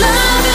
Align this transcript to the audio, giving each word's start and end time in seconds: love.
love. 0.00 0.45